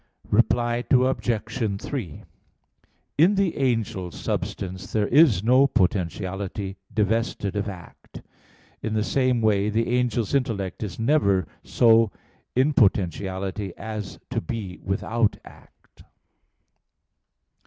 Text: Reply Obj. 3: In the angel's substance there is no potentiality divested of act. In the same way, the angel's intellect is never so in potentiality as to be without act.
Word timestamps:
Reply 0.31 0.83
Obj. 0.89 1.79
3: 1.79 2.23
In 3.19 3.35
the 3.35 3.55
angel's 3.55 4.19
substance 4.19 4.91
there 4.91 5.07
is 5.09 5.43
no 5.43 5.67
potentiality 5.67 6.77
divested 6.91 7.55
of 7.55 7.69
act. 7.69 8.23
In 8.81 8.95
the 8.95 9.03
same 9.03 9.41
way, 9.43 9.69
the 9.69 9.95
angel's 9.99 10.33
intellect 10.33 10.81
is 10.81 10.97
never 10.97 11.47
so 11.63 12.11
in 12.55 12.73
potentiality 12.73 13.73
as 13.77 14.17
to 14.31 14.41
be 14.41 14.79
without 14.81 15.37
act. 15.45 16.01